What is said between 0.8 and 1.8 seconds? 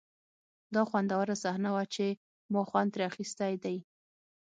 خوندوره صحنه